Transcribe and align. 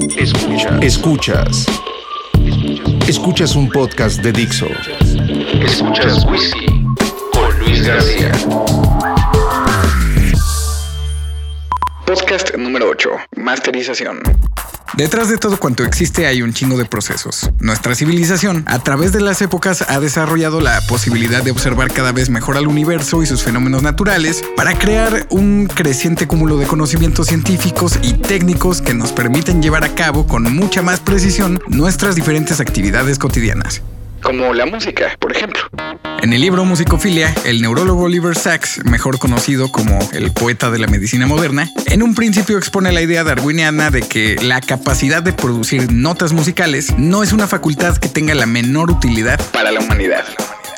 Escuchas. 0.00 0.82
Escuchas. 0.82 1.66
Escuchas 3.08 3.56
un 3.56 3.68
podcast 3.68 4.22
de 4.22 4.32
Dixo. 4.32 4.68
Escuchas 5.60 6.24
Whisky 6.26 6.66
con 7.32 7.58
Luis 7.58 7.84
García. 7.84 8.30
Podcast 12.06 12.54
número 12.56 12.88
8. 12.90 13.10
Masterización. 13.36 14.22
Detrás 14.98 15.28
de 15.28 15.38
todo 15.38 15.60
cuanto 15.60 15.84
existe 15.84 16.26
hay 16.26 16.42
un 16.42 16.52
chingo 16.52 16.76
de 16.76 16.84
procesos. 16.84 17.52
Nuestra 17.60 17.94
civilización, 17.94 18.64
a 18.66 18.80
través 18.80 19.12
de 19.12 19.20
las 19.20 19.40
épocas, 19.40 19.84
ha 19.88 20.00
desarrollado 20.00 20.60
la 20.60 20.80
posibilidad 20.88 21.40
de 21.40 21.52
observar 21.52 21.92
cada 21.92 22.10
vez 22.10 22.30
mejor 22.30 22.56
al 22.56 22.66
universo 22.66 23.22
y 23.22 23.26
sus 23.26 23.44
fenómenos 23.44 23.84
naturales 23.84 24.42
para 24.56 24.76
crear 24.76 25.28
un 25.30 25.68
creciente 25.72 26.26
cúmulo 26.26 26.56
de 26.56 26.66
conocimientos 26.66 27.28
científicos 27.28 27.96
y 28.02 28.14
técnicos 28.14 28.82
que 28.82 28.92
nos 28.92 29.12
permiten 29.12 29.62
llevar 29.62 29.84
a 29.84 29.94
cabo 29.94 30.26
con 30.26 30.52
mucha 30.52 30.82
más 30.82 30.98
precisión 30.98 31.60
nuestras 31.68 32.16
diferentes 32.16 32.58
actividades 32.58 33.20
cotidianas. 33.20 33.82
Como 34.22 34.52
la 34.54 34.66
música, 34.66 35.16
por 35.18 35.34
ejemplo. 35.34 35.62
En 36.22 36.32
el 36.32 36.40
libro 36.40 36.64
Musicofilia, 36.64 37.32
el 37.44 37.62
neurólogo 37.62 38.04
Oliver 38.04 38.36
Sacks, 38.36 38.84
mejor 38.84 39.18
conocido 39.18 39.70
como 39.70 39.98
el 40.12 40.32
poeta 40.32 40.70
de 40.70 40.78
la 40.78 40.88
medicina 40.88 41.26
moderna, 41.26 41.68
en 41.86 42.02
un 42.02 42.14
principio 42.14 42.58
expone 42.58 42.92
la 42.92 43.00
idea 43.00 43.22
darwiniana 43.22 43.90
de 43.90 44.02
que 44.02 44.36
la 44.42 44.60
capacidad 44.60 45.22
de 45.22 45.32
producir 45.32 45.92
notas 45.92 46.32
musicales 46.32 46.92
no 46.98 47.22
es 47.22 47.32
una 47.32 47.46
facultad 47.46 47.96
que 47.96 48.08
tenga 48.08 48.34
la 48.34 48.46
menor 48.46 48.90
utilidad 48.90 49.40
para 49.52 49.70
la 49.70 49.80
humanidad. 49.80 50.24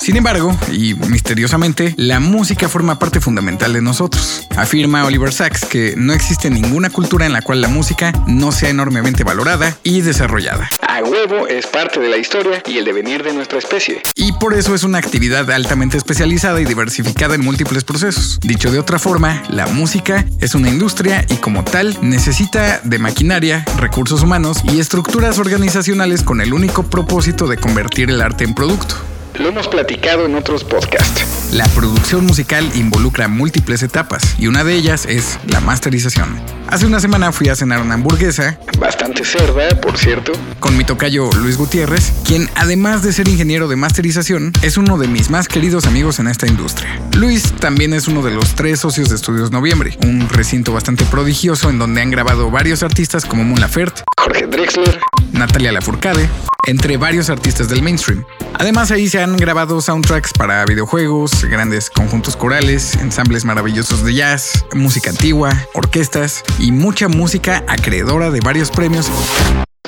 Sin 0.00 0.16
embargo, 0.16 0.56
y 0.72 0.94
misteriosamente, 0.94 1.94
la 1.98 2.20
música 2.20 2.70
forma 2.70 2.98
parte 2.98 3.20
fundamental 3.20 3.74
de 3.74 3.82
nosotros. 3.82 4.48
Afirma 4.56 5.04
Oliver 5.04 5.30
Sacks 5.30 5.66
que 5.66 5.94
no 5.94 6.14
existe 6.14 6.48
ninguna 6.48 6.88
cultura 6.88 7.26
en 7.26 7.34
la 7.34 7.42
cual 7.42 7.60
la 7.60 7.68
música 7.68 8.12
no 8.26 8.50
sea 8.50 8.70
enormemente 8.70 9.24
valorada 9.24 9.76
y 9.82 10.00
desarrollada. 10.00 10.70
A 10.88 11.02
huevo 11.02 11.46
es 11.46 11.66
parte 11.66 12.00
de 12.00 12.08
la 12.08 12.16
historia 12.16 12.62
y 12.66 12.78
el 12.78 12.86
devenir 12.86 13.22
de 13.22 13.34
nuestra 13.34 13.58
especie. 13.58 14.00
Y 14.14 14.32
por 14.32 14.54
eso 14.54 14.74
es 14.74 14.84
una 14.84 14.96
actividad 14.98 15.50
altamente 15.50 15.98
especializada 15.98 16.62
y 16.62 16.64
diversificada 16.64 17.34
en 17.34 17.44
múltiples 17.44 17.84
procesos. 17.84 18.40
Dicho 18.40 18.70
de 18.70 18.78
otra 18.78 18.98
forma, 18.98 19.42
la 19.50 19.66
música 19.66 20.24
es 20.40 20.54
una 20.54 20.70
industria 20.70 21.26
y 21.28 21.36
como 21.36 21.62
tal 21.62 21.98
necesita 22.00 22.80
de 22.82 22.98
maquinaria, 22.98 23.66
recursos 23.76 24.22
humanos 24.22 24.62
y 24.64 24.80
estructuras 24.80 25.38
organizacionales 25.38 26.22
con 26.22 26.40
el 26.40 26.54
único 26.54 26.84
propósito 26.84 27.46
de 27.46 27.58
convertir 27.58 28.08
el 28.08 28.22
arte 28.22 28.44
en 28.44 28.54
producto. 28.54 28.96
Lo 29.38 29.48
hemos 29.48 29.68
platicado 29.68 30.26
en 30.26 30.34
otros 30.34 30.64
podcasts. 30.64 31.52
La 31.52 31.64
producción 31.68 32.26
musical 32.26 32.70
involucra 32.74 33.26
múltiples 33.26 33.82
etapas 33.82 34.36
y 34.38 34.46
una 34.46 34.62
de 34.62 34.74
ellas 34.74 35.06
es 35.06 35.38
la 35.46 35.60
masterización. 35.60 36.40
Hace 36.68 36.86
una 36.86 37.00
semana 37.00 37.32
fui 37.32 37.48
a 37.48 37.56
cenar 37.56 37.80
una 37.80 37.94
hamburguesa, 37.94 38.58
bastante 38.78 39.24
cerda, 39.24 39.68
por 39.80 39.98
cierto, 39.98 40.32
con 40.60 40.76
mi 40.76 40.84
tocayo 40.84 41.28
Luis 41.32 41.56
Gutiérrez, 41.56 42.12
quien 42.24 42.48
además 42.54 43.02
de 43.02 43.12
ser 43.12 43.26
ingeniero 43.26 43.66
de 43.66 43.74
masterización, 43.74 44.52
es 44.62 44.76
uno 44.76 44.96
de 44.96 45.08
mis 45.08 45.30
más 45.30 45.48
queridos 45.48 45.86
amigos 45.86 46.20
en 46.20 46.28
esta 46.28 46.46
industria. 46.46 47.00
Luis 47.16 47.52
también 47.54 47.94
es 47.94 48.06
uno 48.06 48.22
de 48.22 48.30
los 48.30 48.54
tres 48.54 48.78
socios 48.80 49.08
de 49.08 49.16
Estudios 49.16 49.50
Noviembre, 49.50 49.98
un 50.04 50.28
recinto 50.28 50.72
bastante 50.72 51.04
prodigioso 51.06 51.70
en 51.70 51.78
donde 51.78 52.00
han 52.00 52.10
grabado 52.10 52.50
varios 52.50 52.84
artistas 52.84 53.24
como 53.24 53.42
Mon 53.42 53.60
Laferte, 53.60 54.02
Jorge 54.16 54.46
Drexler, 54.46 55.00
Natalia 55.32 55.72
Lafourcade, 55.72 56.28
entre 56.66 56.96
varios 56.96 57.30
artistas 57.30 57.68
del 57.68 57.82
mainstream. 57.82 58.24
Además 58.54 58.90
ahí 58.90 59.08
se 59.08 59.22
han 59.22 59.36
grabado 59.36 59.80
soundtracks 59.80 60.32
para 60.32 60.64
videojuegos, 60.64 61.44
grandes 61.44 61.88
conjuntos 61.90 62.36
corales, 62.36 62.94
ensambles 62.96 63.44
maravillosos 63.44 64.04
de 64.04 64.14
jazz, 64.14 64.64
música 64.74 65.10
antigua, 65.10 65.50
orquestas 65.74 66.42
y 66.58 66.72
mucha 66.72 67.08
música 67.08 67.64
acreedora 67.68 68.30
de 68.30 68.40
varios 68.40 68.70
premios 68.70 69.10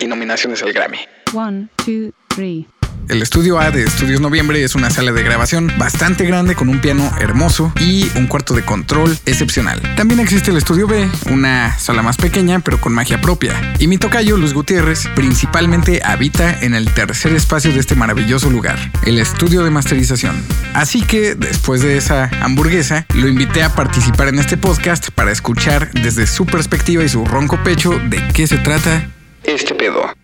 y 0.01 0.07
nominaciones 0.07 0.63
al 0.63 0.73
Grammy. 0.73 0.99
One, 1.33 1.69
two, 1.85 2.13
three. 2.29 2.67
El 3.09 3.21
estudio 3.21 3.59
A 3.59 3.71
de 3.71 3.83
Estudios 3.83 4.21
Noviembre 4.21 4.63
es 4.63 4.75
una 4.75 4.91
sala 4.91 5.13
de 5.13 5.23
grabación 5.23 5.73
bastante 5.77 6.25
grande 6.25 6.55
con 6.55 6.69
un 6.69 6.81
piano 6.81 7.11
hermoso 7.21 7.73
y 7.81 8.09
un 8.17 8.27
cuarto 8.27 8.55
de 8.55 8.63
control 8.63 9.19
excepcional. 9.27 9.81
También 9.97 10.21
existe 10.21 10.51
el 10.51 10.57
estudio 10.57 10.87
B, 10.87 11.09
una 11.31 11.79
sala 11.79 12.03
más 12.03 12.17
pequeña 12.17 12.61
pero 12.61 12.81
con 12.81 12.95
magia 12.95 13.21
propia. 13.21 13.75
Y 13.79 13.87
mi 13.87 13.99
tocayo, 13.99 14.37
Luis 14.37 14.55
Gutiérrez, 14.55 15.09
principalmente 15.15 16.01
habita 16.05 16.61
en 16.61 16.75
el 16.75 16.93
tercer 16.93 17.35
espacio 17.35 17.73
de 17.73 17.81
este 17.81 17.97
maravilloso 17.97 18.51
lugar, 18.51 18.79
el 19.05 19.19
estudio 19.19 19.65
de 19.65 19.71
masterización. 19.71 20.43
Así 20.75 21.03
que 21.03 21.35
después 21.35 21.83
de 21.83 21.97
esa 21.97 22.31
hamburguesa, 22.41 23.07
lo 23.15 23.29
invité 23.29 23.63
a 23.63 23.75
participar 23.75 24.29
en 24.29 24.39
este 24.39 24.57
podcast 24.57 25.11
para 25.11 25.33
escuchar 25.33 25.91
desde 25.93 26.27
su 26.27 26.47
perspectiva 26.47 27.05
y 27.05 27.09
su 27.09 27.25
ronco 27.25 27.63
pecho 27.63 27.91
de 28.09 28.27
qué 28.33 28.47
se 28.47 28.59
trata 28.59 29.09
este 29.45 29.75
pedo. 29.75 30.22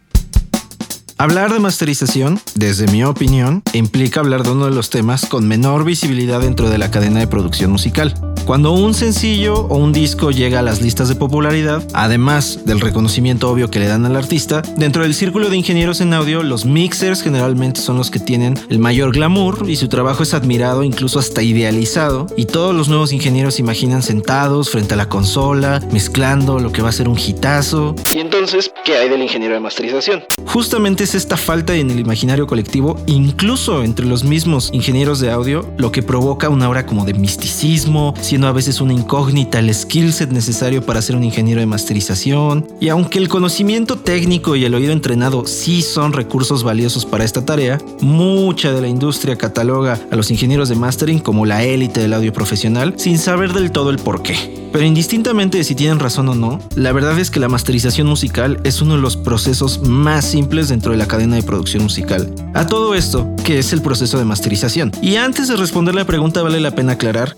Hablar 1.20 1.52
de 1.52 1.58
masterización, 1.58 2.38
desde 2.54 2.86
mi 2.86 3.02
opinión, 3.02 3.64
implica 3.72 4.20
hablar 4.20 4.44
de 4.44 4.50
uno 4.52 4.66
de 4.66 4.70
los 4.70 4.88
temas 4.88 5.26
con 5.26 5.48
menor 5.48 5.84
visibilidad 5.84 6.40
dentro 6.40 6.70
de 6.70 6.78
la 6.78 6.92
cadena 6.92 7.18
de 7.18 7.26
producción 7.26 7.72
musical. 7.72 8.14
Cuando 8.48 8.72
un 8.72 8.94
sencillo 8.94 9.66
o 9.68 9.76
un 9.76 9.92
disco 9.92 10.30
llega 10.30 10.60
a 10.60 10.62
las 10.62 10.80
listas 10.80 11.10
de 11.10 11.16
popularidad, 11.16 11.86
además 11.92 12.64
del 12.64 12.80
reconocimiento 12.80 13.50
obvio 13.50 13.70
que 13.70 13.78
le 13.78 13.88
dan 13.88 14.06
al 14.06 14.16
artista, 14.16 14.62
dentro 14.78 15.02
del 15.02 15.12
círculo 15.12 15.50
de 15.50 15.58
ingenieros 15.58 16.00
en 16.00 16.14
audio, 16.14 16.42
los 16.42 16.64
mixers 16.64 17.20
generalmente 17.20 17.82
son 17.82 17.98
los 17.98 18.10
que 18.10 18.20
tienen 18.20 18.58
el 18.70 18.78
mayor 18.78 19.12
glamour 19.12 19.68
y 19.68 19.76
su 19.76 19.88
trabajo 19.88 20.22
es 20.22 20.32
admirado, 20.32 20.82
incluso 20.82 21.18
hasta 21.18 21.42
idealizado, 21.42 22.26
y 22.38 22.46
todos 22.46 22.74
los 22.74 22.88
nuevos 22.88 23.12
ingenieros 23.12 23.56
se 23.56 23.60
imaginan 23.60 24.02
sentados 24.02 24.70
frente 24.70 24.94
a 24.94 24.96
la 24.96 25.10
consola, 25.10 25.82
mezclando 25.92 26.58
lo 26.58 26.72
que 26.72 26.80
va 26.80 26.88
a 26.88 26.92
ser 26.92 27.10
un 27.10 27.18
hitazo. 27.18 27.96
Y 28.14 28.20
entonces, 28.20 28.72
¿qué 28.82 28.96
hay 28.96 29.10
del 29.10 29.20
ingeniero 29.20 29.52
de 29.52 29.60
masterización? 29.60 30.24
Justamente 30.46 31.04
es 31.04 31.14
esta 31.14 31.36
falta 31.36 31.74
en 31.74 31.90
el 31.90 32.00
imaginario 32.00 32.46
colectivo, 32.46 32.98
incluso 33.04 33.84
entre 33.84 34.06
los 34.06 34.24
mismos 34.24 34.70
ingenieros 34.72 35.20
de 35.20 35.30
audio, 35.30 35.70
lo 35.76 35.92
que 35.92 36.02
provoca 36.02 36.48
una 36.48 36.64
aura 36.64 36.86
como 36.86 37.04
de 37.04 37.12
misticismo, 37.12 38.14
siendo 38.38 38.46
a 38.46 38.52
veces 38.52 38.80
una 38.80 38.92
incógnita 38.92 39.58
el 39.58 39.74
skill 39.74 40.12
set 40.12 40.30
necesario 40.30 40.86
para 40.86 41.02
ser 41.02 41.16
un 41.16 41.24
ingeniero 41.24 41.58
de 41.58 41.66
masterización. 41.66 42.68
Y 42.80 42.88
aunque 42.88 43.18
el 43.18 43.28
conocimiento 43.28 43.98
técnico 43.98 44.54
y 44.54 44.64
el 44.64 44.76
oído 44.76 44.92
entrenado 44.92 45.44
sí 45.44 45.82
son 45.82 46.12
recursos 46.12 46.62
valiosos 46.62 47.04
para 47.04 47.24
esta 47.24 47.44
tarea, 47.44 47.78
mucha 48.00 48.72
de 48.72 48.80
la 48.80 48.86
industria 48.86 49.36
cataloga 49.36 49.98
a 50.12 50.14
los 50.14 50.30
ingenieros 50.30 50.68
de 50.68 50.76
mastering 50.76 51.18
como 51.18 51.46
la 51.46 51.64
élite 51.64 51.98
del 51.98 52.14
audio 52.14 52.32
profesional 52.32 52.94
sin 52.96 53.18
saber 53.18 53.52
del 53.52 53.72
todo 53.72 53.90
el 53.90 53.98
por 53.98 54.22
qué. 54.22 54.68
Pero 54.72 54.84
indistintamente 54.84 55.58
de 55.58 55.64
si 55.64 55.74
tienen 55.74 55.98
razón 55.98 56.28
o 56.28 56.36
no, 56.36 56.60
la 56.76 56.92
verdad 56.92 57.18
es 57.18 57.32
que 57.32 57.40
la 57.40 57.48
masterización 57.48 58.06
musical 58.06 58.60
es 58.62 58.80
uno 58.80 58.94
de 58.94 59.00
los 59.00 59.16
procesos 59.16 59.80
más 59.82 60.24
simples 60.24 60.68
dentro 60.68 60.92
de 60.92 60.98
la 60.98 61.08
cadena 61.08 61.34
de 61.34 61.42
producción 61.42 61.82
musical. 61.82 62.32
A 62.54 62.68
todo 62.68 62.94
esto, 62.94 63.28
¿qué 63.44 63.58
es 63.58 63.72
el 63.72 63.82
proceso 63.82 64.16
de 64.16 64.24
masterización? 64.24 64.92
Y 65.02 65.16
antes 65.16 65.48
de 65.48 65.56
responder 65.56 65.96
la 65.96 66.04
pregunta 66.04 66.40
vale 66.42 66.60
la 66.60 66.70
pena 66.70 66.92
aclarar. 66.92 67.34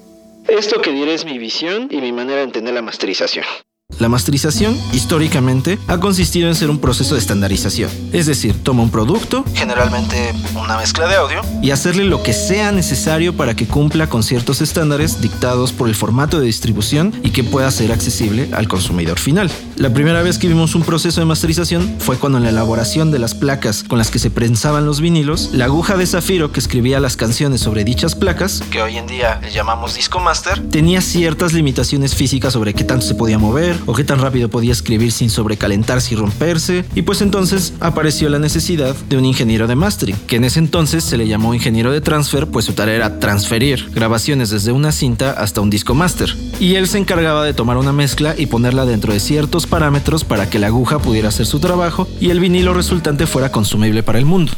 Esto 0.48 0.80
que 0.80 0.92
diré 0.92 1.14
es 1.14 1.24
mi 1.24 1.38
visión 1.38 1.88
y 1.90 2.00
mi 2.00 2.12
manera 2.12 2.38
de 2.38 2.44
entender 2.44 2.74
la 2.74 2.82
masterización. 2.82 3.44
La 3.98 4.08
masterización, 4.08 4.78
históricamente, 4.92 5.78
ha 5.86 5.98
consistido 5.98 6.48
en 6.48 6.54
ser 6.54 6.70
un 6.70 6.78
proceso 6.78 7.14
de 7.14 7.20
estandarización. 7.20 7.90
Es 8.12 8.26
decir, 8.26 8.54
toma 8.62 8.82
un 8.82 8.90
producto, 8.90 9.44
generalmente 9.54 10.32
una 10.54 10.78
mezcla 10.78 11.06
de 11.06 11.16
audio, 11.16 11.42
y 11.60 11.70
hacerle 11.70 12.04
lo 12.04 12.22
que 12.22 12.32
sea 12.32 12.72
necesario 12.72 13.36
para 13.36 13.54
que 13.54 13.66
cumpla 13.66 14.08
con 14.08 14.22
ciertos 14.22 14.62
estándares 14.62 15.20
dictados 15.20 15.72
por 15.72 15.88
el 15.88 15.94
formato 15.94 16.40
de 16.40 16.46
distribución 16.46 17.12
y 17.22 17.30
que 17.30 17.44
pueda 17.44 17.70
ser 17.70 17.92
accesible 17.92 18.48
al 18.52 18.68
consumidor 18.68 19.18
final. 19.18 19.50
La 19.80 19.94
primera 19.94 20.20
vez 20.20 20.36
que 20.36 20.46
vimos 20.46 20.74
un 20.74 20.82
proceso 20.82 21.22
de 21.22 21.24
masterización 21.24 21.96
fue 22.00 22.18
cuando 22.18 22.36
en 22.36 22.44
la 22.44 22.50
elaboración 22.50 23.10
de 23.10 23.18
las 23.18 23.34
placas 23.34 23.82
con 23.82 23.96
las 23.96 24.10
que 24.10 24.18
se 24.18 24.28
prensaban 24.28 24.84
los 24.84 25.00
vinilos, 25.00 25.52
la 25.54 25.64
aguja 25.64 25.96
de 25.96 26.04
zafiro 26.04 26.52
que 26.52 26.60
escribía 26.60 27.00
las 27.00 27.16
canciones 27.16 27.62
sobre 27.62 27.82
dichas 27.82 28.14
placas, 28.14 28.62
que 28.70 28.82
hoy 28.82 28.98
en 28.98 29.06
día 29.06 29.40
le 29.40 29.50
llamamos 29.50 29.94
disco 29.94 30.20
master, 30.20 30.68
tenía 30.68 31.00
ciertas 31.00 31.54
limitaciones 31.54 32.14
físicas 32.14 32.52
sobre 32.52 32.74
qué 32.74 32.84
tanto 32.84 33.06
se 33.06 33.14
podía 33.14 33.38
mover, 33.38 33.74
o 33.86 33.94
qué 33.94 34.04
tan 34.04 34.18
rápido 34.18 34.50
podía 34.50 34.72
escribir 34.72 35.12
sin 35.12 35.30
sobrecalentarse 35.30 36.12
y 36.12 36.18
romperse, 36.18 36.84
y 36.94 37.00
pues 37.00 37.22
entonces 37.22 37.72
apareció 37.80 38.28
la 38.28 38.38
necesidad 38.38 38.94
de 39.08 39.16
un 39.16 39.24
ingeniero 39.24 39.66
de 39.66 39.76
mastering, 39.76 40.16
que 40.26 40.36
en 40.36 40.44
ese 40.44 40.58
entonces 40.58 41.04
se 41.04 41.16
le 41.16 41.26
llamó 41.26 41.54
ingeniero 41.54 41.90
de 41.90 42.02
transfer, 42.02 42.48
pues 42.48 42.66
su 42.66 42.74
tarea 42.74 42.96
era 42.96 43.18
transferir 43.18 43.88
grabaciones 43.94 44.50
desde 44.50 44.72
una 44.72 44.92
cinta 44.92 45.30
hasta 45.30 45.62
un 45.62 45.70
disco 45.70 45.94
master, 45.94 46.36
y 46.60 46.74
él 46.74 46.86
se 46.86 46.98
encargaba 46.98 47.46
de 47.46 47.54
tomar 47.54 47.78
una 47.78 47.94
mezcla 47.94 48.34
y 48.36 48.44
ponerla 48.44 48.84
dentro 48.84 49.14
de 49.14 49.20
ciertos 49.20 49.69
parámetros 49.70 50.24
para 50.24 50.50
que 50.50 50.58
la 50.58 50.66
aguja 50.66 50.98
pudiera 50.98 51.28
hacer 51.28 51.46
su 51.46 51.60
trabajo 51.60 52.06
y 52.20 52.28
el 52.28 52.40
vinilo 52.40 52.74
resultante 52.74 53.26
fuera 53.26 53.50
consumible 53.50 54.02
para 54.02 54.18
el 54.18 54.26
mundo. 54.26 54.52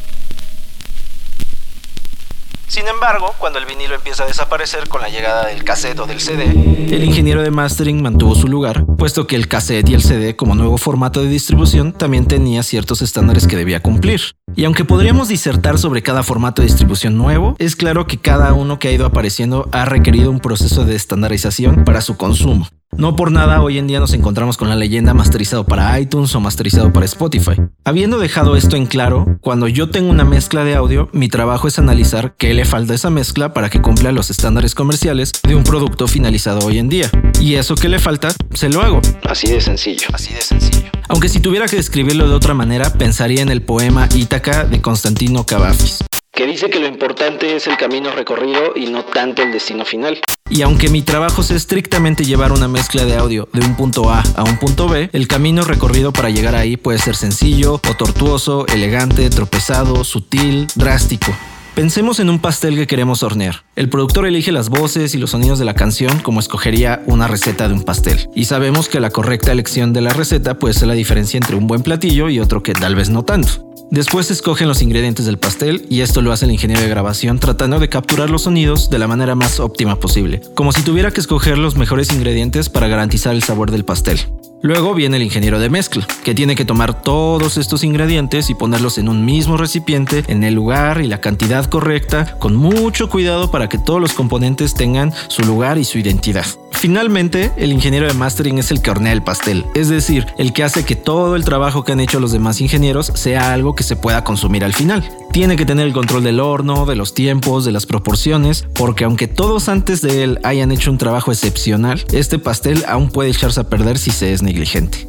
Sin 2.73 2.89
embargo, 2.89 3.35
cuando 3.39 3.59
el 3.59 3.67
vinilo 3.67 3.95
empieza 3.95 4.25
a 4.25 4.27
desaparecer 4.27 4.89
con 4.89 5.03
la 5.03 5.11
llegada 5.11 5.49
del 5.49 5.63
cassette 5.63 6.01
o 6.01 6.07
del 6.07 6.21
CD, 6.21 6.45
el 6.45 7.05
ingeniero 7.05 7.43
de 7.43 7.51
mastering 7.51 8.01
mantuvo 8.01 8.35
su 8.35 8.49
lugar, 8.49 8.87
puesto 8.97 9.27
que 9.27 9.37
el 9.37 9.47
cassette 9.47 9.91
y 9.91 9.95
el 9.95 10.03
CD 10.03 10.37
como 10.37 10.55
nuevo 10.55 10.79
formato 10.79 11.21
de 11.21 11.29
distribución 11.29 11.93
también 11.93 12.25
tenía 12.25 12.63
ciertos 12.63 13.03
estándares 13.03 13.47
que 13.47 13.57
debía 13.57 13.81
cumplir. 13.81 14.23
Y 14.57 14.65
aunque 14.65 14.87
podríamos 14.87 15.29
disertar 15.29 15.77
sobre 15.77 16.03
cada 16.03 16.23
formato 16.23 16.63
de 16.63 16.69
distribución 16.69 17.19
nuevo, 17.19 17.57
es 17.59 17.77
claro 17.77 18.07
que 18.07 18.17
cada 18.17 18.55
uno 18.55 18.79
que 18.79 18.89
ha 18.89 18.93
ido 18.93 19.05
apareciendo 19.05 19.69
ha 19.71 19.85
requerido 19.85 20.31
un 20.31 20.41
proceso 20.41 20.87
de 20.87 20.95
estandarización 20.95 21.85
para 21.85 22.01
su 22.01 22.17
consumo. 22.17 22.69
No 22.95 23.17
por 23.17 23.33
nada 23.33 23.63
hoy 23.63 23.79
en 23.79 23.87
día 23.87 24.01
nos 24.01 24.13
encontramos 24.13 24.59
con 24.59 24.69
la 24.69 24.77
leyenda 24.77 25.15
masterizado 25.15 25.65
para 25.65 25.99
iTunes 25.99 26.35
o 26.35 26.41
masterizado 26.41 26.93
para 26.93 27.07
Spotify. 27.07 27.57
Habiendo 27.85 28.19
dejado 28.19 28.55
esto 28.55 28.77
en 28.77 28.85
claro, 28.85 29.39
cuando 29.41 29.67
yo 29.67 29.89
tengo 29.89 30.11
una 30.11 30.27
mezcla 30.27 30.63
de 30.63 30.75
audio, 30.75 31.09
mi 31.13 31.29
trabajo 31.29 31.69
es 31.69 31.79
analizar 31.79 32.35
qué 32.37 32.53
le 32.53 32.67
falta 32.67 32.93
a 32.93 32.97
esa 32.97 33.09
mezcla 33.09 33.55
para 33.55 33.71
que 33.71 33.81
cumpla 33.81 34.13
los 34.13 34.31
estándares 34.31 34.75
comerciales 34.75 35.33
de 35.43 35.55
un 35.55 35.65
producto 35.65 36.07
finalizado 36.07 36.67
hoy 36.67 36.79
en 36.79 36.91
día. 36.91 37.11
Y 37.41 37.55
eso 37.55 37.77
que 37.77 37.89
le 37.89 37.99
falta, 37.99 38.29
se 38.53 38.69
lo 38.69 38.83
hago. 38.83 39.01
Así 39.25 39.49
de 39.49 39.63
sencillo. 39.63 40.09
Así 40.13 40.35
de 40.35 40.43
sencillo. 40.43 40.91
Aunque 41.09 41.31
si 41.31 41.41
tuviera 41.41 41.67
que 41.67 41.77
describirlo 41.77 42.29
de 42.29 42.35
otra 42.35 42.53
manera, 42.53 42.93
pensaría 42.93 43.41
en 43.41 43.49
el 43.49 43.63
poema 43.63 44.07
Ítaca 44.15 44.65
de 44.65 44.83
Constantino 44.83 45.47
Cavafis. 45.47 46.05
Que 46.35 46.47
dice 46.47 46.71
que 46.71 46.81
lo 46.81 46.87
importante 46.87 47.57
es 47.57 47.67
el 47.67 47.77
camino 47.77 48.11
recorrido 48.11 48.73
y 48.75 48.87
no 48.87 49.05
tanto 49.05 49.43
el 49.43 49.53
destino 49.53 49.85
final. 49.85 50.19
Y 50.49 50.63
aunque 50.63 50.89
mi 50.89 51.03
trabajo 51.03 51.43
sea 51.43 51.59
estrictamente 51.59 52.25
llevar 52.25 52.53
una 52.53 52.69
mezcla 52.69 53.05
de 53.05 53.17
audio 53.17 53.51
de 53.53 53.61
un 53.61 53.77
punto 53.77 54.09
A 54.09 54.23
a 54.35 54.43
un 54.43 54.57
punto 54.57 54.89
B, 54.89 55.11
el 55.13 55.29
camino 55.29 55.63
recorrido 55.63 56.11
para 56.11 56.31
llegar 56.31 56.55
ahí 56.55 56.79
puede 56.79 56.99
ser 56.99 57.17
sencillo 57.17 57.75
o 57.75 57.95
tortuoso, 57.99 58.67
elegante, 58.69 59.29
tropezado, 59.29 60.05
sutil, 60.05 60.69
drástico. 60.75 61.37
Pensemos 61.75 62.19
en 62.19 62.31
un 62.31 62.39
pastel 62.39 62.77
que 62.77 62.87
queremos 62.87 63.23
hornear. 63.23 63.65
El 63.77 63.91
productor 63.91 64.27
elige 64.27 64.53
las 64.53 64.71
voces 64.71 65.15
y 65.15 65.19
los 65.19 65.31
sonidos 65.31 65.59
de 65.59 65.67
la 65.67 65.75
canción 65.75 66.19
como 66.21 66.41
escogería 66.41 67.03
una 67.07 67.29
receta 67.29 67.69
de 67.69 67.75
un 67.75 67.83
pastel. 67.83 68.29
Y 68.35 68.47
sabemos 68.47 68.89
que 68.89 69.01
la 69.01 69.11
correcta 69.11 69.53
elección 69.53 69.93
de 69.93 70.01
la 70.01 70.15
receta 70.15 70.59
puede 70.59 70.75
ser 70.75 70.89
la 70.89 70.95
diferencia 70.95 71.37
entre 71.37 71.57
un 71.57 71.67
buen 71.67 71.83
platillo 71.83 72.31
y 72.31 72.41
otro 72.41 72.63
que 72.63 72.73
tal 72.73 72.95
vez 72.95 73.11
no 73.11 73.23
tanto. 73.23 73.72
Después 73.93 74.31
escogen 74.31 74.69
los 74.69 74.81
ingredientes 74.81 75.27
del 75.27 75.37
pastel 75.37 75.85
y 75.91 76.01
esto 76.01 76.23
lo 76.23 76.33
hace 76.33 76.47
el 76.47 76.51
ingeniero 76.51 76.81
de 76.81 76.89
grabación 76.89 77.39
tratando 77.39 77.79
de 77.79 77.91
capturar 77.91 78.31
los 78.31 78.45
sonidos 78.45 78.89
de 78.89 78.99
la 78.99 79.07
manera 79.07 79.35
más 79.35 79.61
óptima 79.61 80.01
posible, 80.01 80.41
como 80.55 80.73
si 80.73 80.81
tuviera 80.81 81.11
que 81.11 81.21
escoger 81.21 81.59
los 81.59 81.77
mejores 81.77 82.11
ingredientes 82.11 82.71
para 82.71 82.89
garantizar 82.89 83.35
el 83.35 83.43
sabor 83.43 83.71
del 83.71 83.85
pastel. 83.85 84.19
Luego 84.63 84.95
viene 84.95 85.19
el 85.19 85.23
ingeniero 85.23 85.61
de 85.61 85.69
mezcla, 85.69 86.07
que 86.25 86.35
tiene 86.35 86.55
que 86.55 86.65
tomar 86.65 87.03
todos 87.03 87.59
estos 87.59 87.85
ingredientes 87.85 88.49
y 88.49 88.55
ponerlos 88.55 88.97
en 88.97 89.11
un 89.11 89.27
mismo 89.27 89.59
recipiente, 89.59 90.25
en 90.27 90.43
el 90.43 90.55
lugar 90.55 91.03
y 91.03 91.07
la 91.07 91.21
cantidad 91.21 91.67
correcta, 91.67 92.39
con 92.39 92.57
mucho 92.57 93.11
cuidado 93.11 93.51
para 93.51 93.69
que 93.69 93.77
todos 93.77 94.01
los 94.01 94.15
componentes 94.15 94.73
tengan 94.73 95.13
su 95.29 95.43
lugar 95.43 95.77
y 95.77 95.85
su 95.85 95.99
identidad. 95.99 96.47
Finalmente, 96.83 97.53
el 97.59 97.71
ingeniero 97.71 98.09
de 98.09 98.15
mastering 98.15 98.59
es 98.59 98.73
el 98.73 98.83
que 98.83 98.91
hornea 98.91 99.13
el 99.13 99.23
pastel, 99.23 99.65
es 99.77 99.89
decir, 99.89 100.27
el 100.37 100.53
que 100.53 100.65
hace 100.65 100.85
que 100.85 100.97
todo 100.97 101.37
el 101.37 101.45
trabajo 101.45 101.85
que 101.85 101.93
han 101.93 102.01
hecho 102.01 102.19
los 102.19 102.33
demás 102.33 102.61
ingenieros 102.61 103.13
sea 103.15 103.53
algo 103.53 103.77
que 103.77 103.85
se 103.85 103.95
pueda 103.95 104.25
consumir 104.25 104.65
al 104.65 104.75
final. 104.75 105.09
Tiene 105.31 105.55
que 105.55 105.65
tener 105.65 105.87
el 105.87 105.93
control 105.93 106.25
del 106.25 106.41
horno, 106.41 106.85
de 106.85 106.97
los 106.97 107.15
tiempos, 107.15 107.65
de 107.65 107.71
las 107.71 107.87
proporciones, 107.87 108.67
porque 108.75 109.05
aunque 109.05 109.29
todos 109.29 109.69
antes 109.69 110.03
de 110.03 110.25
él 110.25 110.41
hayan 110.43 110.73
hecho 110.73 110.91
un 110.91 110.99
trabajo 110.99 111.31
excepcional, 111.31 112.05
este 112.13 112.41
pastel 112.41 112.85
aún 112.89 113.13
puede 113.13 113.31
echarse 113.31 113.61
a 113.61 113.69
perder 113.69 113.97
si 113.97 114.11
se 114.11 114.33
es 114.33 114.43
negligente. 114.43 115.07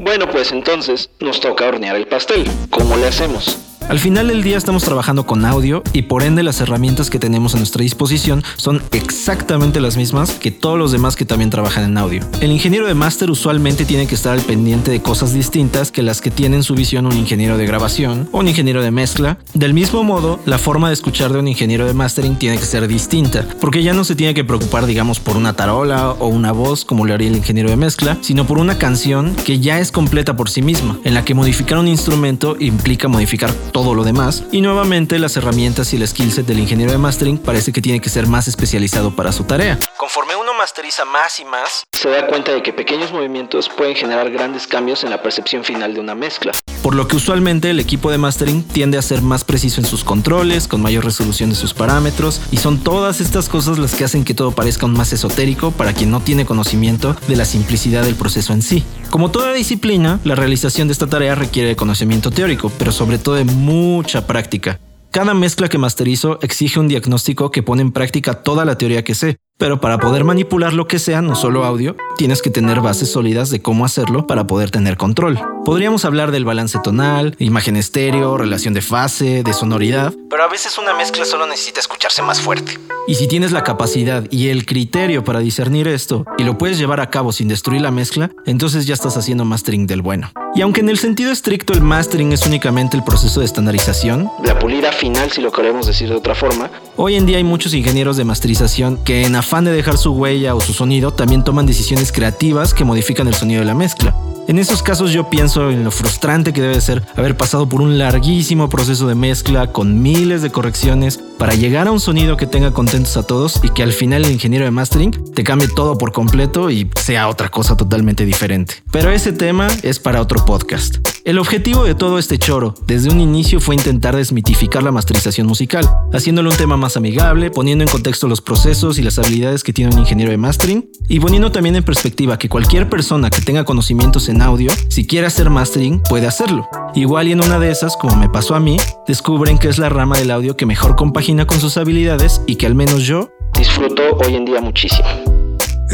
Bueno, 0.00 0.28
pues 0.28 0.50
entonces 0.50 1.10
nos 1.20 1.38
toca 1.38 1.68
hornear 1.68 1.94
el 1.94 2.08
pastel. 2.08 2.50
¿Cómo 2.70 2.96
le 2.96 3.06
hacemos? 3.06 3.56
Al 3.88 3.98
final 3.98 4.28
del 4.28 4.42
día 4.42 4.56
estamos 4.56 4.82
trabajando 4.82 5.26
con 5.26 5.44
audio 5.44 5.82
y 5.92 6.02
por 6.02 6.22
ende 6.22 6.42
las 6.42 6.60
herramientas 6.62 7.10
que 7.10 7.18
tenemos 7.18 7.54
a 7.54 7.58
nuestra 7.58 7.82
disposición 7.82 8.42
son 8.56 8.82
exactamente 8.92 9.78
las 9.78 9.98
mismas 9.98 10.32
que 10.32 10.50
todos 10.50 10.78
los 10.78 10.90
demás 10.90 11.16
que 11.16 11.26
también 11.26 11.50
trabajan 11.50 11.84
en 11.84 11.98
audio. 11.98 12.22
El 12.40 12.50
ingeniero 12.50 12.86
de 12.86 12.94
máster 12.94 13.30
usualmente 13.30 13.84
tiene 13.84 14.06
que 14.06 14.14
estar 14.14 14.32
al 14.32 14.40
pendiente 14.40 14.90
de 14.90 15.02
cosas 15.02 15.34
distintas 15.34 15.92
que 15.92 16.02
las 16.02 16.22
que 16.22 16.30
tiene 16.30 16.56
en 16.56 16.62
su 16.62 16.74
visión 16.74 17.04
un 17.04 17.16
ingeniero 17.16 17.58
de 17.58 17.66
grabación 17.66 18.26
o 18.32 18.38
un 18.38 18.48
ingeniero 18.48 18.82
de 18.82 18.90
mezcla. 18.90 19.36
Del 19.52 19.74
mismo 19.74 20.02
modo, 20.02 20.40
la 20.46 20.56
forma 20.56 20.88
de 20.88 20.94
escuchar 20.94 21.32
de 21.34 21.40
un 21.40 21.48
ingeniero 21.48 21.86
de 21.86 21.92
mastering 21.92 22.36
tiene 22.36 22.56
que 22.56 22.64
ser 22.64 22.88
distinta, 22.88 23.46
porque 23.60 23.82
ya 23.82 23.92
no 23.92 24.04
se 24.04 24.16
tiene 24.16 24.32
que 24.32 24.44
preocupar 24.44 24.86
digamos 24.86 25.20
por 25.20 25.36
una 25.36 25.52
tarola 25.52 26.12
o 26.12 26.28
una 26.28 26.52
voz 26.52 26.86
como 26.86 27.04
le 27.04 27.12
haría 27.12 27.28
el 27.28 27.36
ingeniero 27.36 27.68
de 27.68 27.76
mezcla, 27.76 28.16
sino 28.22 28.46
por 28.46 28.56
una 28.56 28.78
canción 28.78 29.36
que 29.44 29.60
ya 29.60 29.78
es 29.78 29.92
completa 29.92 30.36
por 30.36 30.48
sí 30.48 30.62
misma, 30.62 30.98
en 31.04 31.12
la 31.12 31.24
que 31.24 31.34
modificar 31.34 31.76
un 31.76 31.88
instrumento 31.88 32.56
implica 32.58 33.08
modificar 33.08 33.52
todo 33.74 33.92
lo 33.92 34.04
demás. 34.04 34.44
Y 34.52 34.60
nuevamente 34.60 35.18
las 35.18 35.36
herramientas 35.36 35.92
y 35.92 35.96
el 35.96 36.06
skillset 36.06 36.46
del 36.46 36.60
ingeniero 36.60 36.92
de 36.92 36.98
mastering 36.98 37.38
parece 37.38 37.72
que 37.72 37.82
tiene 37.82 38.00
que 38.00 38.08
ser 38.08 38.28
más 38.28 38.46
especializado 38.46 39.16
para 39.16 39.32
su 39.32 39.42
tarea. 39.42 39.80
Conforme 39.96 40.36
uno 40.36 40.53
masteriza 40.64 41.04
más 41.04 41.40
y 41.40 41.44
más, 41.44 41.84
Se 41.92 42.08
da 42.08 42.26
cuenta 42.26 42.50
de 42.50 42.62
que 42.62 42.72
pequeños 42.72 43.12
movimientos 43.12 43.68
pueden 43.68 43.94
generar 43.94 44.30
grandes 44.30 44.66
cambios 44.66 45.04
en 45.04 45.10
la 45.10 45.20
percepción 45.20 45.62
final 45.62 45.92
de 45.92 46.00
una 46.00 46.14
mezcla. 46.14 46.52
por 46.82 46.94
lo 46.94 47.06
que 47.06 47.16
usualmente 47.16 47.68
el 47.68 47.80
equipo 47.80 48.10
de 48.10 48.16
mastering 48.16 48.62
tiende 48.62 48.96
a 48.96 49.02
ser 49.02 49.20
más 49.20 49.44
preciso 49.44 49.82
en 49.82 49.86
sus 49.86 50.04
controles, 50.04 50.66
con 50.66 50.80
mayor 50.80 51.04
resolución 51.04 51.50
de 51.50 51.56
sus 51.56 51.74
parámetros, 51.74 52.40
y 52.50 52.56
son 52.58 52.82
todas 52.82 53.20
estas 53.20 53.50
cosas 53.50 53.78
las 53.78 53.94
que 53.94 54.04
hacen 54.04 54.24
que 54.24 54.32
todo 54.32 54.52
parezca 54.52 54.86
aún 54.86 54.96
más 54.96 55.12
esotérico 55.12 55.70
para 55.70 55.92
quien 55.92 56.10
no 56.10 56.20
tiene 56.20 56.46
conocimiento 56.46 57.14
de 57.28 57.36
la 57.36 57.44
simplicidad 57.44 58.02
del 58.02 58.14
proceso 58.14 58.54
en 58.54 58.62
sí. 58.62 58.84
Como 59.10 59.30
toda 59.30 59.52
disciplina, 59.52 60.18
la 60.24 60.34
realización 60.34 60.88
de 60.88 60.92
esta 60.92 61.06
tarea 61.06 61.34
requiere 61.34 61.68
de 61.68 61.76
conocimiento 61.76 62.30
teórico, 62.30 62.72
pero 62.78 62.90
sobre 62.90 63.18
todo 63.18 63.34
de 63.34 63.44
mucha 63.44 64.26
práctica. 64.26 64.80
Cada 65.10 65.32
mezcla 65.32 65.68
que 65.68 65.78
masterizo 65.78 66.38
exige 66.42 66.80
un 66.80 66.88
diagnóstico 66.88 67.50
que 67.50 67.62
pone 67.62 67.82
en 67.82 67.92
práctica 67.92 68.42
toda 68.42 68.64
la 68.64 68.76
teoría 68.76 69.04
que 69.04 69.14
sé, 69.14 69.36
pero 69.58 69.80
para 69.80 69.98
poder 69.98 70.24
manipular 70.24 70.72
lo 70.72 70.86
que 70.86 70.98
sea, 70.98 71.22
no 71.22 71.36
solo 71.36 71.64
audio, 71.64 71.96
tienes 72.16 72.42
que 72.42 72.50
tener 72.50 72.80
bases 72.80 73.12
sólidas 73.12 73.50
de 73.50 73.62
cómo 73.62 73.84
hacerlo 73.84 74.26
para 74.26 74.46
poder 74.46 74.70
tener 74.70 74.96
control. 74.96 75.40
Podríamos 75.64 76.04
hablar 76.04 76.30
del 76.30 76.44
balance 76.44 76.78
tonal, 76.82 77.36
imagen 77.38 77.76
estéreo, 77.76 78.36
relación 78.36 78.74
de 78.74 78.82
fase, 78.82 79.42
de 79.42 79.52
sonoridad, 79.52 80.12
pero 80.28 80.42
a 80.42 80.48
veces 80.48 80.76
una 80.78 80.94
mezcla 80.94 81.24
solo 81.24 81.46
necesita 81.46 81.80
escucharse 81.80 82.22
más 82.22 82.40
fuerte. 82.40 82.78
Y 83.06 83.14
si 83.14 83.28
tienes 83.28 83.52
la 83.52 83.64
capacidad 83.64 84.24
y 84.30 84.48
el 84.48 84.66
criterio 84.66 85.24
para 85.24 85.40
discernir 85.40 85.88
esto 85.88 86.24
y 86.38 86.44
lo 86.44 86.58
puedes 86.58 86.78
llevar 86.78 87.00
a 87.00 87.10
cabo 87.10 87.32
sin 87.32 87.48
destruir 87.48 87.80
la 87.80 87.90
mezcla, 87.90 88.30
entonces 88.46 88.86
ya 88.86 88.94
estás 88.94 89.16
haciendo 89.16 89.44
mastering 89.44 89.86
del 89.86 90.02
bueno. 90.02 90.32
Y 90.56 90.62
aunque 90.62 90.80
en 90.80 90.88
el 90.88 90.98
sentido 90.98 91.32
estricto 91.32 91.72
el 91.72 91.80
mastering 91.80 92.32
es 92.32 92.46
únicamente 92.46 92.96
el 92.96 93.02
proceso 93.02 93.40
de 93.40 93.46
estandarización, 93.46 94.30
La 94.44 94.56
pulida 94.56 94.92
final, 94.92 95.32
si 95.32 95.40
lo 95.40 95.50
queremos 95.50 95.86
decir 95.86 96.08
de 96.08 96.14
otra 96.14 96.36
forma, 96.36 96.70
Hoy 96.96 97.16
en 97.16 97.26
día 97.26 97.38
hay 97.38 97.44
muchos 97.44 97.74
ingenieros 97.74 98.16
de 98.16 98.24
masterización 98.24 99.02
que 99.02 99.24
en 99.24 99.34
afán 99.34 99.64
de 99.64 99.72
dejar 99.72 99.98
su 99.98 100.12
huella 100.12 100.54
o 100.54 100.60
su 100.60 100.72
sonido 100.72 101.10
también 101.10 101.42
toman 101.42 101.66
decisiones 101.66 102.12
creativas 102.12 102.72
que 102.72 102.84
modifican 102.84 103.26
el 103.26 103.34
sonido 103.34 103.58
de 103.58 103.66
la 103.66 103.74
mezcla. 103.74 104.14
En 104.46 104.58
esos 104.58 104.82
casos 104.82 105.10
yo 105.10 105.28
pienso 105.30 105.70
en 105.70 105.82
lo 105.82 105.90
frustrante 105.90 106.52
que 106.52 106.60
debe 106.60 106.80
ser 106.80 107.02
haber 107.16 107.36
pasado 107.36 107.68
por 107.68 107.80
un 107.80 107.98
larguísimo 107.98 108.68
proceso 108.68 109.08
de 109.08 109.14
mezcla 109.14 109.72
con 109.72 110.02
miles 110.02 110.42
de 110.42 110.50
correcciones 110.50 111.18
para 111.38 111.54
llegar 111.54 111.88
a 111.88 111.92
un 111.92 111.98
sonido 111.98 112.36
que 112.36 112.46
tenga 112.46 112.72
contentos 112.72 113.16
a 113.16 113.26
todos 113.26 113.58
y 113.64 113.70
que 113.70 113.82
al 113.82 113.92
final 113.92 114.24
el 114.24 114.30
ingeniero 114.30 114.66
de 114.66 114.70
mastering 114.70 115.12
te 115.34 115.42
cambie 115.42 115.66
todo 115.66 115.96
por 115.98 116.12
completo 116.12 116.70
y 116.70 116.88
sea 117.00 117.28
otra 117.28 117.48
cosa 117.48 117.76
totalmente 117.76 118.24
diferente. 118.26 118.84
Pero 118.92 119.10
ese 119.10 119.32
tema 119.32 119.66
es 119.82 119.98
para 119.98 120.20
otro 120.20 120.43
podcast. 120.44 120.96
El 121.24 121.38
objetivo 121.38 121.84
de 121.84 121.94
todo 121.94 122.18
este 122.18 122.38
choro 122.38 122.74
desde 122.86 123.10
un 123.10 123.20
inicio 123.20 123.58
fue 123.58 123.74
intentar 123.74 124.14
desmitificar 124.14 124.82
la 124.82 124.92
masterización 124.92 125.46
musical, 125.46 125.88
haciéndolo 126.12 126.50
un 126.50 126.56
tema 126.56 126.76
más 126.76 126.96
amigable, 126.96 127.50
poniendo 127.50 127.82
en 127.82 127.90
contexto 127.90 128.28
los 128.28 128.42
procesos 128.42 128.98
y 128.98 129.02
las 129.02 129.18
habilidades 129.18 129.62
que 129.62 129.72
tiene 129.72 129.94
un 129.94 130.00
ingeniero 130.00 130.30
de 130.30 130.36
mastering 130.36 130.90
y 131.08 131.20
poniendo 131.20 131.50
también 131.50 131.76
en 131.76 131.82
perspectiva 131.82 132.38
que 132.38 132.48
cualquier 132.48 132.88
persona 132.90 133.30
que 133.30 133.40
tenga 133.40 133.64
conocimientos 133.64 134.28
en 134.28 134.42
audio, 134.42 134.70
si 134.90 135.06
quiere 135.06 135.26
hacer 135.26 135.48
mastering, 135.48 136.02
puede 136.02 136.26
hacerlo. 136.26 136.68
Igual 136.94 137.28
y 137.28 137.32
en 137.32 137.42
una 137.42 137.58
de 137.58 137.70
esas, 137.70 137.96
como 137.96 138.16
me 138.16 138.28
pasó 138.28 138.54
a 138.54 138.60
mí, 138.60 138.76
descubren 139.08 139.58
que 139.58 139.68
es 139.68 139.78
la 139.78 139.88
rama 139.88 140.18
del 140.18 140.30
audio 140.30 140.56
que 140.56 140.66
mejor 140.66 140.94
compagina 140.94 141.46
con 141.46 141.58
sus 141.58 141.76
habilidades 141.78 142.42
y 142.46 142.56
que 142.56 142.66
al 142.66 142.74
menos 142.74 143.02
yo 143.04 143.30
disfruto 143.58 144.02
hoy 144.24 144.34
en 144.34 144.44
día 144.44 144.60
muchísimo. 144.60 145.33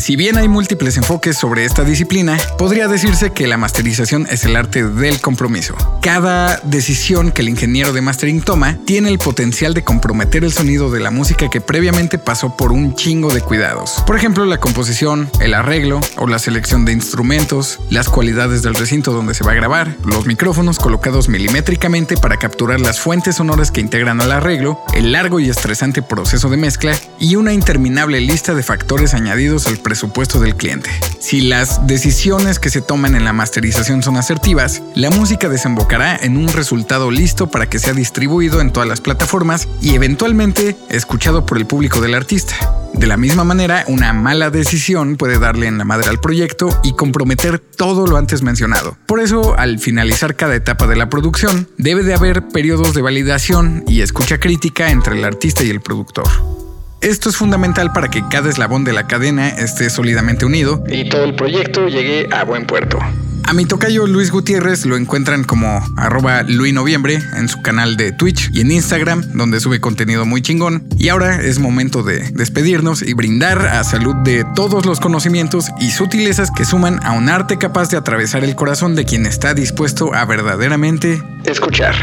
Si 0.01 0.17
bien 0.17 0.39
hay 0.39 0.49
múltiples 0.49 0.97
enfoques 0.97 1.37
sobre 1.37 1.67
esta 1.67 1.85
disciplina, 1.85 2.39
podría 2.57 2.89
decirse 2.89 3.33
que 3.33 3.47
la 3.47 3.59
masterización 3.59 4.27
es 4.31 4.47
el 4.47 4.57
arte 4.57 4.83
del 4.83 5.21
compromiso. 5.21 5.75
Cada 6.01 6.57
decisión 6.65 7.31
que 7.33 7.43
el 7.43 7.51
ingeniero 7.51 7.93
de 7.93 8.01
mastering 8.01 8.41
toma 8.41 8.79
tiene 8.87 9.11
el 9.11 9.19
potencial 9.19 9.75
de 9.75 9.85
comprometer 9.85 10.43
el 10.43 10.55
sonido 10.55 10.91
de 10.91 11.01
la 11.01 11.11
música 11.11 11.51
que 11.51 11.61
previamente 11.61 12.17
pasó 12.17 12.57
por 12.57 12.73
un 12.73 12.95
chingo 12.95 13.35
de 13.35 13.43
cuidados. 13.43 14.03
Por 14.07 14.17
ejemplo, 14.17 14.47
la 14.47 14.59
composición, 14.59 15.31
el 15.39 15.53
arreglo 15.53 16.01
o 16.17 16.27
la 16.27 16.39
selección 16.39 16.87
de 16.87 16.93
instrumentos, 16.93 17.79
las 17.91 18.09
cualidades 18.09 18.63
del 18.63 18.77
recinto 18.77 19.13
donde 19.13 19.35
se 19.35 19.45
va 19.45 19.53
a 19.53 19.57
grabar, 19.57 19.97
los 20.07 20.25
micrófonos 20.25 20.79
colocados 20.79 21.29
milimétricamente 21.29 22.17
para 22.17 22.39
capturar 22.39 22.81
las 22.81 23.01
fuentes 23.01 23.37
sonoras 23.37 23.71
que 23.71 23.83
integran 23.83 24.23
al 24.23 24.33
arreglo, 24.33 24.81
el 24.95 25.13
largo 25.13 25.41
y 25.41 25.51
estresante 25.51 26.01
proceso 26.01 26.49
de 26.49 26.57
mezcla 26.57 26.99
y 27.21 27.37
una 27.37 27.53
interminable 27.53 28.21
lista 28.21 28.55
de 28.55 28.63
factores 28.63 29.15
añadidos 29.15 29.69
al 29.69 29.77
presupuesto 29.77 30.41
del 30.41 30.57
cliente. 30.57 30.91
Si 31.21 31.43
las 31.43 31.87
decisiones 31.87 32.59
que 32.59 32.71
se 32.71 32.81
toman 32.81 33.15
en 33.15 33.25
la 33.25 33.33
masterización 33.33 34.03
son 34.03 34.17
asertivas, 34.17 34.83
la 34.97 35.11
música 35.11 35.49
desembocará 35.49 36.17
en 36.17 36.37
un 36.37 36.49
resultado 36.49 37.11
listo 37.11 37.51
para 37.51 37.69
que 37.69 37.79
sea 37.79 37.93
distribuido 37.93 38.61
en 38.61 38.73
todas 38.73 38.89
las 38.89 39.01
plataformas 39.01 39.69
y 39.81 39.95
eventualmente 39.95 40.77
escuchado 40.89 41.47
por 41.47 41.59
el 41.59 41.67
público 41.67 42.01
del 42.01 42.15
artista. 42.15 42.57
De 42.95 43.07
la 43.07 43.17
misma 43.17 43.45
manera, 43.45 43.85
una 43.87 44.13
mala 44.13 44.51
decisión 44.51 45.17
puede 45.17 45.39
darle 45.39 45.67
en 45.67 45.79
la 45.79 45.85
madre 45.85 46.09
al 46.11 46.21
proyecto 46.21 46.69
y 46.83 46.95
comprometer 46.95 47.59
todo 47.59 48.07
lo 48.07 48.17
antes 48.17 48.43
mencionado. 48.43 48.97
Por 49.07 49.21
eso, 49.21 49.57
al 49.59 49.79
finalizar 49.79 50.35
cada 50.35 50.57
etapa 50.57 50.87
de 50.87 50.97
la 50.97 51.09
producción, 51.09 51.69
debe 51.79 52.03
de 52.03 52.15
haber 52.15 52.49
periodos 52.49 52.95
de 52.95 53.03
validación 53.03 53.85
y 53.87 54.01
escucha 54.01 54.39
crítica 54.39 54.91
entre 54.91 55.19
el 55.19 55.25
artista 55.25 55.63
y 55.63 55.71
el 55.71 55.81
productor. 55.81 56.60
Esto 57.01 57.31
es 57.31 57.37
fundamental 57.37 57.93
para 57.93 58.09
que 58.09 58.23
cada 58.29 58.51
eslabón 58.51 58.85
de 58.85 58.93
la 58.93 59.07
cadena 59.07 59.49
esté 59.49 59.89
sólidamente 59.89 60.45
unido 60.45 60.85
Y 60.87 61.09
todo 61.09 61.25
el 61.25 61.35
proyecto 61.35 61.89
llegue 61.89 62.29
a 62.31 62.45
buen 62.45 62.67
puerto. 62.67 62.99
A 63.45 63.55
mi 63.55 63.65
tocayo 63.65 64.07
Luis 64.07 64.31
Gutiérrez 64.31 64.85
lo 64.85 64.99
encuentran 64.99 65.45
como 65.45 65.83
arroba 65.97 66.43
Noviembre 66.43 67.19
en 67.39 67.49
su 67.49 67.63
canal 67.63 67.97
de 67.97 68.13
Twitch 68.13 68.51
y 68.53 68.61
en 68.61 68.71
Instagram, 68.71 69.33
donde 69.33 69.61
sube 69.61 69.81
contenido 69.81 70.27
muy 70.27 70.43
chingón. 70.43 70.87
Y 70.99 71.09
ahora 71.09 71.41
es 71.41 71.59
momento 71.59 72.03
de 72.03 72.31
despedirnos 72.33 73.01
y 73.01 73.15
brindar 73.15 73.67
a 73.67 73.83
salud 73.83 74.15
de 74.17 74.45
todos 74.55 74.85
los 74.85 75.01
conocimientos 75.01 75.71
y 75.81 75.93
sutilezas 75.93 76.51
que 76.51 76.67
suman 76.67 77.01
a 77.03 77.13
un 77.13 77.31
arte 77.31 77.57
capaz 77.57 77.89
de 77.89 77.97
atravesar 77.97 78.45
el 78.45 78.55
corazón 78.55 78.95
de 78.95 79.07
quien 79.07 79.25
está 79.25 79.55
dispuesto 79.55 80.15
a 80.15 80.27
verdaderamente 80.27 81.23
Escuchar. 81.45 81.95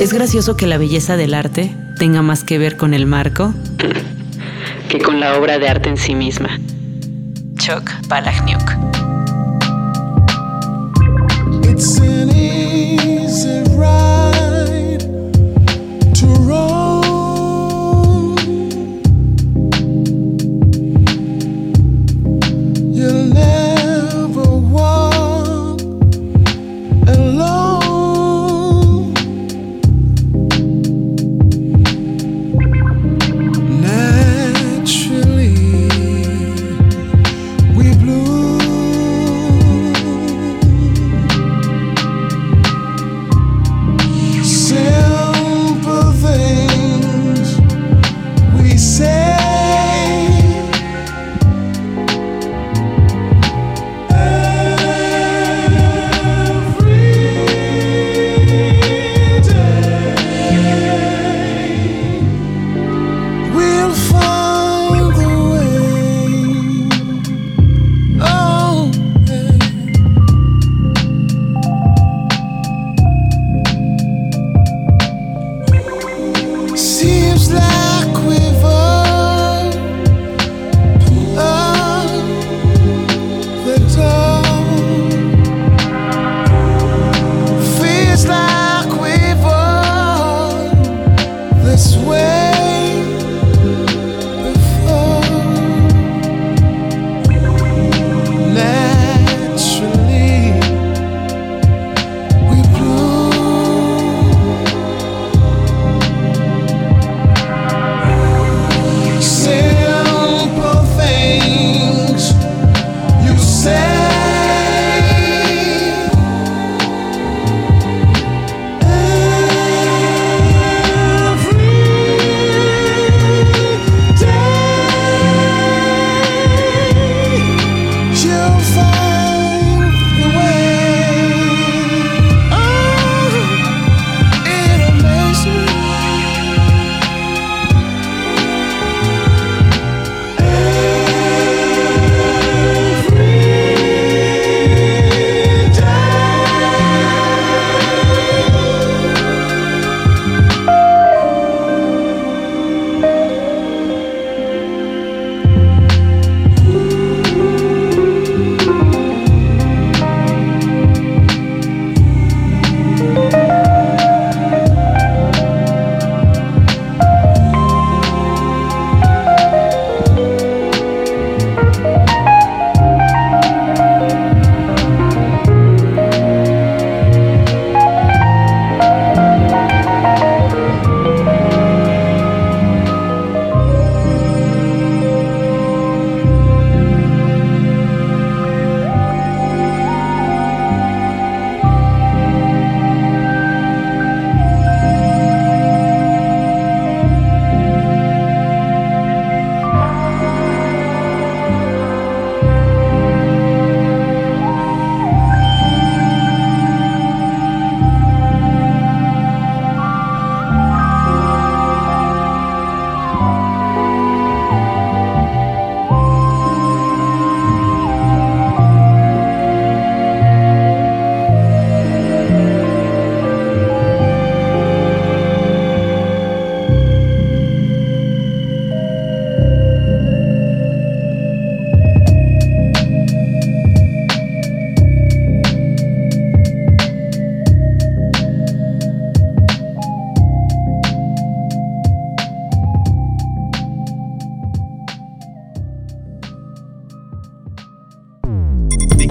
Es 0.00 0.12
gracioso 0.12 0.56
que 0.56 0.66
la 0.66 0.76
belleza 0.76 1.16
del 1.16 1.34
arte 1.34 1.74
tenga 2.00 2.22
más 2.22 2.44
que 2.44 2.56
ver 2.56 2.78
con 2.78 2.94
el 2.94 3.04
marco 3.04 3.52
que 4.88 5.00
con 5.00 5.20
la 5.20 5.36
obra 5.36 5.58
de 5.58 5.68
arte 5.68 5.90
en 5.90 5.98
sí 5.98 6.14
misma. 6.14 6.48
Chuck 7.56 7.90
Palahniuk. 8.08 8.70
It's 11.62 12.00
an 12.00 12.30
easy 12.30 13.64
ride 13.76 14.19